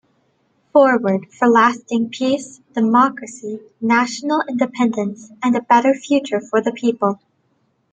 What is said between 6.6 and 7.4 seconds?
people!